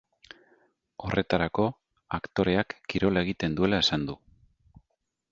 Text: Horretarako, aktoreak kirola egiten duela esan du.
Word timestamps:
Horretarako, 1.07 1.65
aktoreak 2.17 2.73
kirola 2.93 3.23
egiten 3.27 3.57
duela 3.59 3.83
esan 3.85 4.07
du. 4.09 4.17